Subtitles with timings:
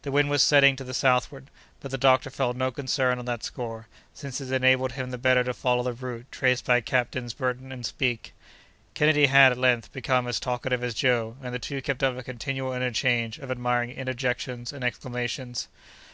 [0.00, 3.44] The wind was setting to the southward, but the doctor felt no concern on that
[3.44, 7.70] score, since it enabled him the better to follow the route traced by Captains Burton
[7.70, 8.32] and Speke.
[8.94, 12.22] Kennedy had, at length, become as talkative as Joe, and the two kept up a
[12.22, 15.68] continual interchange of admiring interjections and exclamations.